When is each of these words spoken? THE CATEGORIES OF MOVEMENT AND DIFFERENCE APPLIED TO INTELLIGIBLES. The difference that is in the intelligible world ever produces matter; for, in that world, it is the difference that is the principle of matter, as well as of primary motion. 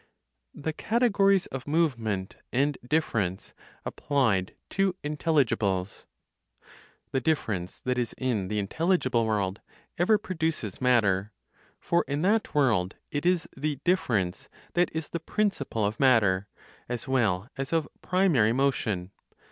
THE 0.55 0.73
CATEGORIES 0.73 1.45
OF 1.51 1.67
MOVEMENT 1.67 2.35
AND 2.51 2.75
DIFFERENCE 2.83 3.53
APPLIED 3.85 4.55
TO 4.71 4.95
INTELLIGIBLES. 5.03 6.07
The 7.11 7.21
difference 7.21 7.79
that 7.81 7.99
is 7.99 8.15
in 8.17 8.47
the 8.47 8.57
intelligible 8.57 9.27
world 9.27 9.61
ever 9.99 10.17
produces 10.17 10.81
matter; 10.81 11.33
for, 11.79 12.03
in 12.07 12.23
that 12.23 12.55
world, 12.55 12.95
it 13.11 13.27
is 13.27 13.47
the 13.55 13.75
difference 13.83 14.49
that 14.73 14.89
is 14.91 15.09
the 15.09 15.19
principle 15.19 15.85
of 15.85 15.99
matter, 15.99 16.47
as 16.89 17.07
well 17.07 17.47
as 17.55 17.71
of 17.71 17.87
primary 18.01 18.53
motion. 18.53 19.11